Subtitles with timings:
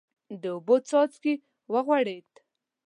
[0.41, 1.33] د اوبو څاڅکی
[1.71, 2.31] ورغړېد.